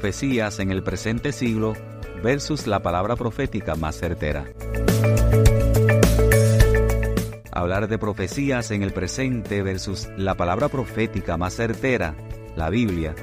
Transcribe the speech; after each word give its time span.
profecías 0.00 0.60
en 0.60 0.70
el 0.70 0.82
presente 0.82 1.30
siglo 1.30 1.74
versus 2.22 2.66
la 2.66 2.80
palabra 2.80 3.16
profética 3.16 3.74
más 3.74 3.98
certera. 3.98 4.46
Hablar 7.52 7.86
de 7.86 7.98
profecías 7.98 8.70
en 8.70 8.82
el 8.82 8.94
presente 8.94 9.62
versus 9.62 10.08
la 10.16 10.36
palabra 10.36 10.70
profética 10.70 11.36
más 11.36 11.52
certera, 11.52 12.14
la 12.56 12.70
Biblia, 12.70 13.14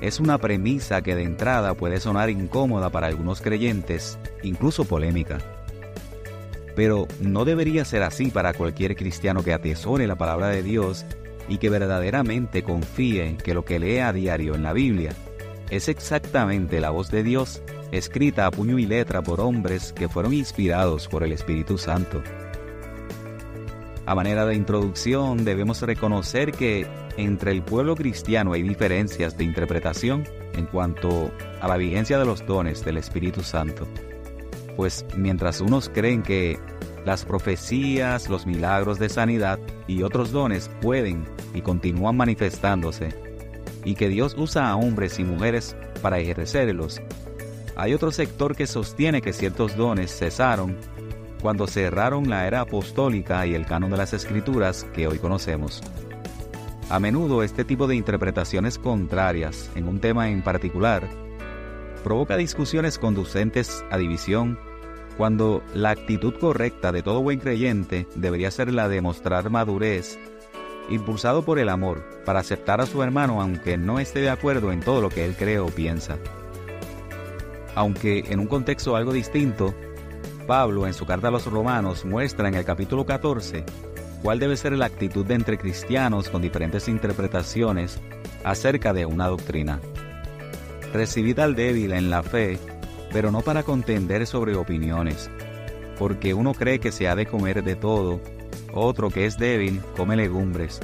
es 0.00 0.20
una 0.20 0.38
premisa 0.38 1.02
que 1.02 1.16
de 1.16 1.24
entrada 1.24 1.74
puede 1.74 1.98
sonar 1.98 2.30
incómoda 2.30 2.88
para 2.90 3.08
algunos 3.08 3.40
creyentes, 3.40 4.16
incluso 4.44 4.84
polémica. 4.84 5.38
Pero 6.76 7.08
no 7.20 7.44
debería 7.44 7.84
ser 7.84 8.04
así 8.04 8.30
para 8.30 8.54
cualquier 8.54 8.94
cristiano 8.94 9.42
que 9.42 9.54
atesore 9.54 10.06
la 10.06 10.14
palabra 10.14 10.50
de 10.50 10.62
Dios 10.62 11.04
y 11.48 11.58
que 11.58 11.68
verdaderamente 11.68 12.62
confíe 12.62 13.36
que 13.42 13.54
lo 13.54 13.64
que 13.64 13.80
lee 13.80 13.98
a 13.98 14.12
diario 14.12 14.54
en 14.54 14.62
la 14.62 14.72
Biblia 14.72 15.16
es 15.72 15.88
exactamente 15.88 16.80
la 16.80 16.90
voz 16.90 17.10
de 17.10 17.22
Dios 17.22 17.62
escrita 17.92 18.46
a 18.46 18.50
puño 18.50 18.78
y 18.78 18.84
letra 18.84 19.22
por 19.22 19.40
hombres 19.40 19.94
que 19.94 20.06
fueron 20.06 20.34
inspirados 20.34 21.08
por 21.08 21.22
el 21.22 21.32
Espíritu 21.32 21.78
Santo. 21.78 22.22
A 24.04 24.14
manera 24.14 24.44
de 24.44 24.54
introducción 24.54 25.46
debemos 25.46 25.80
reconocer 25.80 26.52
que 26.52 26.86
entre 27.16 27.52
el 27.52 27.62
pueblo 27.62 27.96
cristiano 27.96 28.52
hay 28.52 28.62
diferencias 28.62 29.38
de 29.38 29.44
interpretación 29.44 30.24
en 30.52 30.66
cuanto 30.66 31.30
a 31.62 31.68
la 31.68 31.78
vigencia 31.78 32.18
de 32.18 32.26
los 32.26 32.44
dones 32.44 32.84
del 32.84 32.98
Espíritu 32.98 33.42
Santo. 33.42 33.88
Pues 34.76 35.06
mientras 35.16 35.62
unos 35.62 35.88
creen 35.88 36.22
que 36.22 36.58
las 37.06 37.24
profecías, 37.24 38.28
los 38.28 38.46
milagros 38.46 38.98
de 38.98 39.08
sanidad 39.08 39.58
y 39.86 40.02
otros 40.02 40.32
dones 40.32 40.70
pueden 40.82 41.24
y 41.54 41.62
continúan 41.62 42.18
manifestándose, 42.18 43.31
y 43.84 43.94
que 43.94 44.08
Dios 44.08 44.34
usa 44.36 44.70
a 44.70 44.76
hombres 44.76 45.18
y 45.18 45.24
mujeres 45.24 45.76
para 46.00 46.18
ejercerlos, 46.18 47.00
hay 47.76 47.94
otro 47.94 48.12
sector 48.12 48.54
que 48.54 48.66
sostiene 48.66 49.22
que 49.22 49.32
ciertos 49.32 49.76
dones 49.76 50.16
cesaron 50.16 50.76
cuando 51.40 51.66
cerraron 51.66 52.30
la 52.30 52.46
era 52.46 52.60
apostólica 52.60 53.46
y 53.46 53.54
el 53.54 53.66
canon 53.66 53.90
de 53.90 53.96
las 53.96 54.12
escrituras 54.12 54.86
que 54.94 55.08
hoy 55.08 55.18
conocemos. 55.18 55.82
A 56.90 57.00
menudo 57.00 57.42
este 57.42 57.64
tipo 57.64 57.86
de 57.86 57.96
interpretaciones 57.96 58.78
contrarias 58.78 59.70
en 59.74 59.88
un 59.88 59.98
tema 59.98 60.28
en 60.28 60.42
particular 60.42 61.08
provoca 62.04 62.36
discusiones 62.36 62.98
conducentes 62.98 63.84
a 63.90 63.96
división 63.96 64.58
cuando 65.16 65.62
la 65.74 65.90
actitud 65.90 66.34
correcta 66.38 66.92
de 66.92 67.02
todo 67.02 67.22
buen 67.22 67.38
creyente 67.38 68.06
debería 68.14 68.50
ser 68.50 68.72
la 68.72 68.88
de 68.88 69.00
mostrar 69.00 69.50
madurez, 69.50 70.18
impulsado 70.88 71.42
por 71.44 71.58
el 71.58 71.68
amor, 71.68 72.02
para 72.24 72.40
aceptar 72.40 72.80
a 72.80 72.86
su 72.86 73.02
hermano 73.02 73.40
aunque 73.40 73.76
no 73.76 73.98
esté 73.98 74.20
de 74.20 74.30
acuerdo 74.30 74.72
en 74.72 74.80
todo 74.80 75.00
lo 75.00 75.08
que 75.08 75.24
él 75.24 75.34
cree 75.36 75.58
o 75.58 75.66
piensa. 75.66 76.18
Aunque 77.74 78.24
en 78.28 78.40
un 78.40 78.46
contexto 78.46 78.96
algo 78.96 79.12
distinto, 79.12 79.74
Pablo 80.46 80.86
en 80.86 80.94
su 80.94 81.06
carta 81.06 81.28
a 81.28 81.30
los 81.30 81.46
romanos 81.46 82.04
muestra 82.04 82.48
en 82.48 82.54
el 82.54 82.64
capítulo 82.64 83.06
14 83.06 83.64
cuál 84.22 84.38
debe 84.38 84.56
ser 84.56 84.72
la 84.72 84.86
actitud 84.86 85.26
de 85.26 85.34
entre 85.34 85.58
cristianos 85.58 86.28
con 86.28 86.42
diferentes 86.42 86.88
interpretaciones 86.88 88.00
acerca 88.44 88.92
de 88.92 89.06
una 89.06 89.28
doctrina. 89.28 89.80
Recibid 90.92 91.38
al 91.38 91.54
débil 91.54 91.92
en 91.92 92.10
la 92.10 92.22
fe, 92.22 92.58
pero 93.12 93.30
no 93.30 93.40
para 93.40 93.62
contender 93.62 94.26
sobre 94.26 94.54
opiniones, 94.54 95.30
porque 95.98 96.34
uno 96.34 96.54
cree 96.54 96.78
que 96.78 96.92
se 96.92 97.08
ha 97.08 97.16
de 97.16 97.26
comer 97.26 97.64
de 97.64 97.76
todo, 97.76 98.20
otro 98.72 99.10
que 99.10 99.26
es 99.26 99.38
débil 99.38 99.80
come 99.96 100.16
legumbres. 100.16 100.80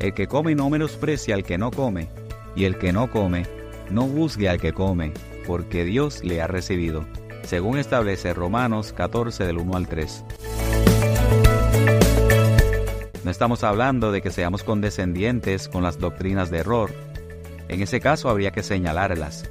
El 0.00 0.14
que 0.14 0.26
come 0.26 0.54
no 0.54 0.70
menosprecia 0.70 1.34
al 1.34 1.44
que 1.44 1.58
no 1.58 1.70
come, 1.70 2.08
y 2.56 2.64
el 2.64 2.78
que 2.78 2.92
no 2.92 3.10
come 3.10 3.46
no 3.90 4.02
juzgue 4.06 4.48
al 4.48 4.60
que 4.60 4.72
come, 4.72 5.12
porque 5.46 5.84
Dios 5.84 6.24
le 6.24 6.40
ha 6.40 6.46
recibido, 6.46 7.04
según 7.42 7.78
establece 7.78 8.32
Romanos 8.32 8.92
14 8.92 9.46
del 9.46 9.58
1 9.58 9.76
al 9.76 9.88
3. 9.88 10.24
No 13.24 13.30
estamos 13.30 13.64
hablando 13.64 14.12
de 14.12 14.20
que 14.20 14.30
seamos 14.30 14.62
condescendientes 14.62 15.68
con 15.68 15.82
las 15.82 15.98
doctrinas 15.98 16.50
de 16.50 16.58
error. 16.58 16.92
En 17.68 17.80
ese 17.80 18.00
caso 18.00 18.28
habría 18.28 18.50
que 18.50 18.62
señalarlas. 18.62 19.50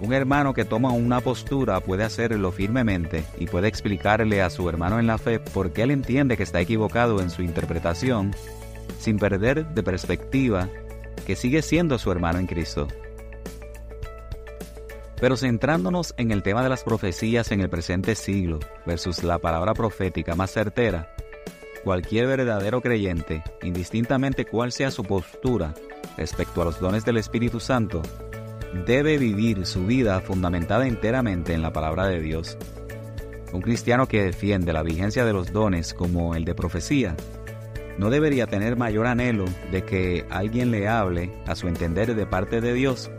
Un 0.00 0.12
hermano 0.12 0.54
que 0.54 0.64
toma 0.64 0.92
una 0.92 1.20
postura 1.20 1.80
puede 1.80 2.04
hacerlo 2.04 2.52
firmemente 2.52 3.24
y 3.38 3.46
puede 3.46 3.66
explicarle 3.66 4.42
a 4.42 4.50
su 4.50 4.68
hermano 4.68 5.00
en 5.00 5.08
la 5.08 5.18
fe 5.18 5.40
por 5.40 5.72
qué 5.72 5.82
él 5.82 5.90
entiende 5.90 6.36
que 6.36 6.44
está 6.44 6.60
equivocado 6.60 7.20
en 7.20 7.30
su 7.30 7.42
interpretación, 7.42 8.32
sin 9.00 9.18
perder 9.18 9.66
de 9.66 9.82
perspectiva 9.82 10.68
que 11.26 11.34
sigue 11.34 11.62
siendo 11.62 11.98
su 11.98 12.12
hermano 12.12 12.38
en 12.38 12.46
Cristo. 12.46 12.86
Pero 15.20 15.36
centrándonos 15.36 16.14
en 16.16 16.30
el 16.30 16.44
tema 16.44 16.62
de 16.62 16.68
las 16.68 16.84
profecías 16.84 17.50
en 17.50 17.60
el 17.60 17.68
presente 17.68 18.14
siglo 18.14 18.60
versus 18.86 19.24
la 19.24 19.40
palabra 19.40 19.74
profética 19.74 20.36
más 20.36 20.52
certera, 20.52 21.12
cualquier 21.82 22.28
verdadero 22.28 22.80
creyente, 22.80 23.42
indistintamente 23.62 24.44
cuál 24.44 24.70
sea 24.70 24.92
su 24.92 25.02
postura 25.02 25.74
respecto 26.16 26.62
a 26.62 26.66
los 26.66 26.78
dones 26.78 27.04
del 27.04 27.16
Espíritu 27.16 27.58
Santo, 27.58 28.00
debe 28.86 29.18
vivir 29.18 29.66
su 29.66 29.86
vida 29.86 30.20
fundamentada 30.20 30.86
enteramente 30.86 31.54
en 31.54 31.62
la 31.62 31.72
palabra 31.72 32.06
de 32.06 32.20
Dios. 32.20 32.56
Un 33.52 33.62
cristiano 33.62 34.06
que 34.06 34.22
defiende 34.22 34.72
la 34.72 34.82
vigencia 34.82 35.24
de 35.24 35.32
los 35.32 35.52
dones 35.52 35.94
como 35.94 36.34
el 36.34 36.44
de 36.44 36.54
profecía, 36.54 37.16
no 37.98 38.10
debería 38.10 38.46
tener 38.46 38.76
mayor 38.76 39.06
anhelo 39.06 39.44
de 39.72 39.82
que 39.84 40.24
alguien 40.30 40.70
le 40.70 40.86
hable 40.86 41.32
a 41.46 41.56
su 41.56 41.66
entender 41.66 42.14
de 42.14 42.26
parte 42.26 42.60
de 42.60 42.72
Dios 42.72 43.10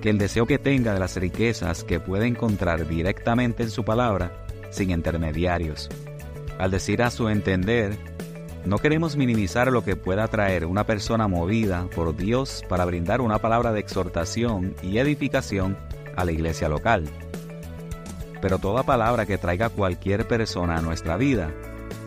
que 0.00 0.10
el 0.10 0.18
deseo 0.18 0.46
que 0.46 0.58
tenga 0.58 0.92
de 0.92 1.00
las 1.00 1.16
riquezas 1.16 1.82
que 1.82 1.98
puede 1.98 2.26
encontrar 2.26 2.86
directamente 2.86 3.62
en 3.62 3.70
su 3.70 3.84
palabra, 3.84 4.44
sin 4.70 4.90
intermediarios. 4.90 5.88
Al 6.58 6.70
decir 6.70 7.02
a 7.02 7.10
su 7.10 7.28
entender, 7.28 7.96
no 8.64 8.78
queremos 8.78 9.16
minimizar 9.16 9.70
lo 9.70 9.84
que 9.84 9.94
pueda 9.94 10.26
traer 10.28 10.64
una 10.64 10.84
persona 10.84 11.28
movida 11.28 11.86
por 11.94 12.16
Dios 12.16 12.62
para 12.66 12.86
brindar 12.86 13.20
una 13.20 13.38
palabra 13.38 13.72
de 13.72 13.80
exhortación 13.80 14.74
y 14.82 14.98
edificación 14.98 15.76
a 16.16 16.24
la 16.24 16.32
iglesia 16.32 16.70
local. 16.70 17.04
Pero 18.40 18.58
toda 18.58 18.82
palabra 18.82 19.26
que 19.26 19.36
traiga 19.36 19.68
cualquier 19.68 20.26
persona 20.26 20.76
a 20.76 20.82
nuestra 20.82 21.18
vida, 21.18 21.52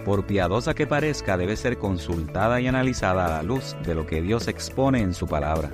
por 0.04 0.26
piadosa 0.26 0.74
que 0.74 0.88
parezca, 0.88 1.38
debe 1.38 1.56
ser 1.58 1.78
consultada 1.78 2.60
y 2.60 2.68
analizada 2.68 3.26
a 3.26 3.30
la 3.30 3.44
luz 3.44 3.76
de 3.84 3.94
lo 3.94 4.08
que 4.08 4.22
Dios 4.22 4.48
expone 4.48 5.02
en 5.02 5.14
su 5.14 5.28
palabra. 5.28 5.72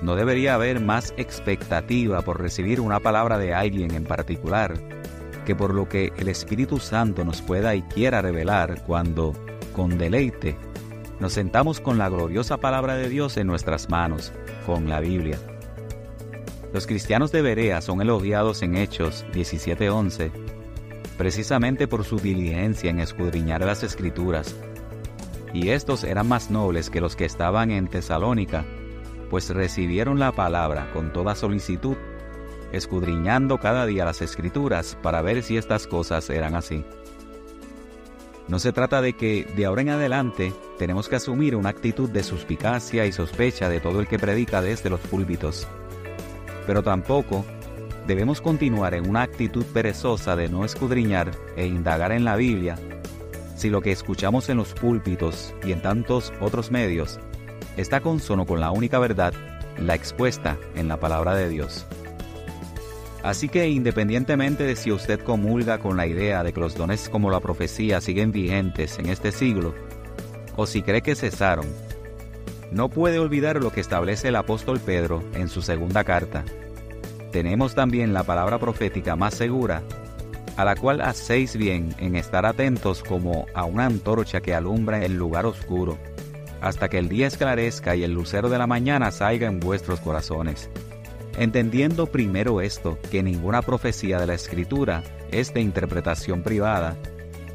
No 0.00 0.16
debería 0.16 0.54
haber 0.54 0.80
más 0.80 1.12
expectativa 1.18 2.22
por 2.22 2.40
recibir 2.40 2.80
una 2.80 3.00
palabra 3.00 3.36
de 3.36 3.52
alguien 3.52 3.90
en 3.90 4.04
particular 4.04 4.99
que 5.44 5.54
por 5.54 5.74
lo 5.74 5.88
que 5.88 6.12
el 6.16 6.28
Espíritu 6.28 6.78
Santo 6.78 7.24
nos 7.24 7.42
pueda 7.42 7.74
y 7.74 7.82
quiera 7.82 8.22
revelar 8.22 8.82
cuando, 8.86 9.32
con 9.74 9.98
deleite, 9.98 10.56
nos 11.20 11.34
sentamos 11.34 11.80
con 11.80 11.98
la 11.98 12.08
gloriosa 12.08 12.56
palabra 12.56 12.94
de 12.94 13.08
Dios 13.08 13.36
en 13.36 13.46
nuestras 13.46 13.90
manos, 13.90 14.32
con 14.64 14.88
la 14.88 15.00
Biblia. 15.00 15.38
Los 16.72 16.86
cristianos 16.86 17.32
de 17.32 17.42
Berea 17.42 17.80
son 17.80 18.00
elogiados 18.00 18.62
en 18.62 18.76
Hechos 18.76 19.26
17:11, 19.32 20.30
precisamente 21.18 21.88
por 21.88 22.04
su 22.04 22.18
diligencia 22.18 22.90
en 22.90 23.00
escudriñar 23.00 23.64
las 23.64 23.82
Escrituras. 23.82 24.56
Y 25.52 25.70
estos 25.70 26.04
eran 26.04 26.28
más 26.28 26.50
nobles 26.50 26.90
que 26.90 27.00
los 27.00 27.16
que 27.16 27.24
estaban 27.24 27.70
en 27.72 27.88
Tesalónica, 27.88 28.64
pues 29.30 29.50
recibieron 29.50 30.18
la 30.18 30.32
palabra 30.32 30.90
con 30.92 31.12
toda 31.12 31.34
solicitud, 31.34 31.96
escudriñando 32.72 33.58
cada 33.58 33.86
día 33.86 34.04
las 34.04 34.22
escrituras 34.22 34.96
para 35.02 35.22
ver 35.22 35.42
si 35.42 35.56
estas 35.56 35.86
cosas 35.86 36.28
eran 36.30 36.54
así. 36.54 36.84
No 38.48 38.58
se 38.58 38.72
trata 38.72 39.00
de 39.00 39.12
que 39.12 39.44
de 39.56 39.64
ahora 39.64 39.82
en 39.82 39.90
adelante 39.90 40.52
tenemos 40.78 41.08
que 41.08 41.16
asumir 41.16 41.54
una 41.54 41.68
actitud 41.68 42.10
de 42.10 42.22
suspicacia 42.22 43.06
y 43.06 43.12
sospecha 43.12 43.68
de 43.68 43.80
todo 43.80 44.00
el 44.00 44.08
que 44.08 44.18
predica 44.18 44.60
desde 44.60 44.90
los 44.90 45.00
púlpitos, 45.00 45.68
pero 46.66 46.82
tampoco 46.82 47.44
debemos 48.06 48.40
continuar 48.40 48.94
en 48.94 49.08
una 49.08 49.22
actitud 49.22 49.64
perezosa 49.66 50.34
de 50.34 50.48
no 50.48 50.64
escudriñar 50.64 51.30
e 51.56 51.66
indagar 51.66 52.10
en 52.12 52.24
la 52.24 52.36
Biblia 52.36 52.76
si 53.60 53.68
lo 53.68 53.82
que 53.82 53.92
escuchamos 53.92 54.48
en 54.48 54.56
los 54.56 54.72
púlpitos 54.72 55.54
y 55.62 55.72
en 55.72 55.82
tantos 55.82 56.32
otros 56.40 56.70
medios 56.70 57.20
está 57.76 58.00
consono 58.00 58.46
con 58.46 58.58
la 58.58 58.70
única 58.70 58.98
verdad, 58.98 59.34
la 59.78 59.94
expuesta 59.94 60.56
en 60.74 60.88
la 60.88 60.98
palabra 60.98 61.34
de 61.34 61.50
Dios. 61.50 61.86
Así 63.22 63.48
que 63.48 63.68
independientemente 63.68 64.64
de 64.64 64.76
si 64.76 64.92
usted 64.92 65.20
comulga 65.20 65.78
con 65.78 65.96
la 65.96 66.06
idea 66.06 66.42
de 66.42 66.52
que 66.52 66.60
los 66.60 66.74
dones 66.74 67.08
como 67.08 67.30
la 67.30 67.40
profecía 67.40 68.00
siguen 68.00 68.32
vigentes 68.32 68.98
en 68.98 69.06
este 69.06 69.30
siglo, 69.30 69.74
o 70.56 70.66
si 70.66 70.82
cree 70.82 71.02
que 71.02 71.14
cesaron, 71.14 71.66
no 72.72 72.88
puede 72.88 73.18
olvidar 73.18 73.60
lo 73.62 73.72
que 73.72 73.80
establece 73.80 74.28
el 74.28 74.36
apóstol 74.36 74.80
Pedro 74.80 75.22
en 75.34 75.48
su 75.48 75.60
segunda 75.60 76.04
carta. 76.04 76.44
Tenemos 77.32 77.74
también 77.74 78.12
la 78.12 78.24
palabra 78.24 78.58
profética 78.58 79.16
más 79.16 79.34
segura, 79.34 79.82
a 80.56 80.64
la 80.64 80.74
cual 80.74 81.00
hacéis 81.00 81.56
bien 81.56 81.94
en 81.98 82.16
estar 82.16 82.46
atentos 82.46 83.02
como 83.02 83.46
a 83.54 83.64
una 83.64 83.86
antorcha 83.86 84.40
que 84.40 84.54
alumbra 84.54 85.04
el 85.04 85.16
lugar 85.16 85.46
oscuro 85.46 85.98
hasta 86.60 86.88
que 86.88 86.98
el 86.98 87.08
día 87.08 87.26
esclarezca 87.26 87.96
y 87.96 88.04
el 88.04 88.12
lucero 88.12 88.48
de 88.48 88.58
la 88.58 88.66
mañana 88.66 89.10
salga 89.10 89.46
en 89.46 89.60
vuestros 89.60 90.00
corazones. 90.00 90.68
Entendiendo 91.36 92.06
primero 92.06 92.60
esto, 92.60 92.98
que 93.10 93.22
ninguna 93.22 93.62
profecía 93.62 94.18
de 94.18 94.26
la 94.26 94.34
Escritura 94.34 95.02
es 95.30 95.54
de 95.54 95.60
interpretación 95.60 96.42
privada, 96.42 96.96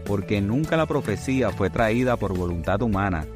porque 0.06 0.42
nunca 0.42 0.78
la 0.78 0.86
profecía 0.86 1.52
fue 1.52 1.70
traída 1.70 2.18
por 2.18 2.36
voluntad 2.36 2.82
humana, 2.82 3.28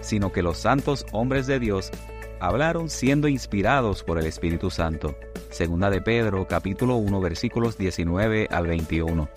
sino 0.00 0.32
que 0.32 0.42
los 0.42 0.58
santos 0.58 1.04
hombres 1.12 1.46
de 1.46 1.58
Dios 1.58 1.90
hablaron 2.38 2.88
siendo 2.88 3.28
inspirados 3.28 4.02
por 4.02 4.18
el 4.18 4.26
Espíritu 4.26 4.70
Santo. 4.70 5.16
Segunda 5.50 5.90
de 5.90 6.00
Pedro, 6.00 6.46
capítulo 6.46 6.96
1, 6.96 7.20
versículos 7.20 7.76
19 7.76 8.48
al 8.50 8.66
21. 8.66 9.28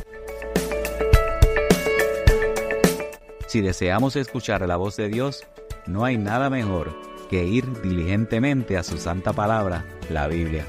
Si 3.47 3.61
deseamos 3.61 4.15
escuchar 4.15 4.67
la 4.67 4.77
voz 4.77 4.95
de 4.95 5.09
Dios, 5.09 5.43
no 5.85 6.05
hay 6.05 6.17
nada 6.17 6.49
mejor 6.49 7.12
que 7.33 7.43
ir 7.43 7.65
diligentemente 7.81 8.77
a 8.77 8.83
su 8.83 8.99
santa 8.99 9.33
palabra, 9.33 9.83
la 10.11 10.27
Biblia. 10.27 10.67